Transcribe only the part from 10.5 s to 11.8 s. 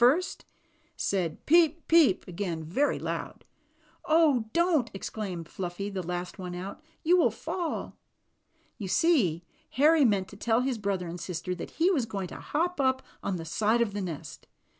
his brother and sister that